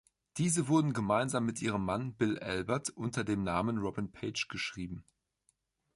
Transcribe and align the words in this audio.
Diese 0.37 0.67
wurden 0.67 0.93
gemeinsam 0.93 1.45
mit 1.45 1.61
ihrem 1.61 1.85
Mann, 1.85 2.15
Bill 2.15 2.39
Albert, 2.39 2.89
unter 2.89 3.23
dem 3.23 3.43
Namen 3.43 3.77
Robin 3.77 4.11
Paige 4.11 4.47
geschrieben. 4.49 5.05